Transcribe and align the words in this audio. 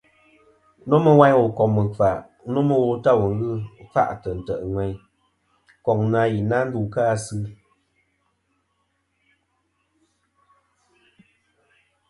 Nomɨ 0.89 1.11
wayn 1.19 1.37
wùl 1.39 1.53
kom 1.57 1.73
ɨkfà 1.83 2.09
nomɨ 2.53 2.73
wo 2.85 2.91
ta 3.03 3.11
wù 3.19 3.27
ghɨ 3.39 3.51
kfa'tɨ 3.91 4.29
ntè' 4.39 4.63
ŋweyn, 4.69 4.95
koŋ 5.85 5.99
na 6.13 6.21
i 6.35 6.37
na 6.49 6.57
ndu 6.67 6.79
kɨ 6.93 7.01
nà 7.05 7.11
asɨ-a. 7.13 7.49